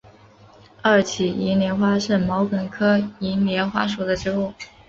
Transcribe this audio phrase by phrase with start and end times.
[0.81, 4.51] 二歧银莲花是毛茛科银莲花属的植物。